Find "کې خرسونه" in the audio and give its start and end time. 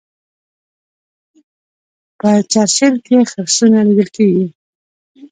3.05-3.79